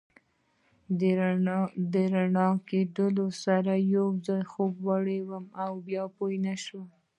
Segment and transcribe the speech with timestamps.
[1.93, 5.73] له رڼا کېدو سره یو ځل بیا خوب وړی وم او
[6.15, 6.87] پوه نه شوم.